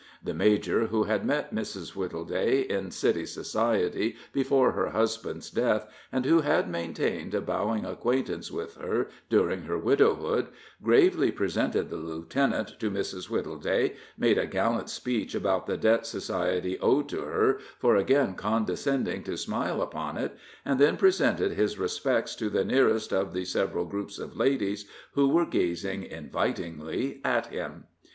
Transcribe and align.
The 0.23 0.33
major, 0.33 0.87
who 0.87 1.03
had 1.03 1.23
met 1.27 1.53
Mrs. 1.53 1.95
Wittleday 1.95 2.61
in 2.65 2.89
city 2.89 3.23
society 3.23 4.15
before 4.33 4.71
her 4.71 4.89
husband's 4.89 5.51
death, 5.51 5.85
and 6.11 6.25
who 6.25 6.39
had 6.41 6.67
maintained 6.67 7.35
a 7.35 7.39
bowing 7.39 7.85
acquaintance 7.85 8.51
with 8.51 8.77
her 8.77 9.09
during 9.29 9.61
her 9.61 9.77
widowhood, 9.77 10.47
gravely 10.81 11.29
presented 11.29 11.91
the 11.91 11.97
lieutenant 11.97 12.79
to 12.79 12.89
Mrs. 12.89 13.29
Wittleday, 13.29 13.93
made 14.17 14.39
a 14.39 14.47
gallant 14.47 14.89
speech 14.89 15.35
about 15.35 15.67
the 15.67 15.77
debt 15.77 16.07
society 16.07 16.79
owed 16.79 17.07
to 17.09 17.21
her 17.21 17.59
for 17.77 17.95
again 17.95 18.33
condescending 18.33 19.21
to 19.25 19.37
smile 19.37 19.83
upon 19.83 20.17
it, 20.17 20.35
and 20.65 20.79
then 20.79 20.97
presented 20.97 21.51
his 21.51 21.77
respects 21.77 22.33
to 22.33 22.49
the 22.49 22.65
nearest 22.65 23.13
of 23.13 23.33
the 23.33 23.45
several 23.45 23.85
groups 23.85 24.17
of 24.17 24.35
ladies 24.35 24.87
who 25.13 25.29
were 25.29 25.45
gazing 25.45 26.01
invitingly 26.03 27.21
at 27.23 27.45
him. 27.53 27.83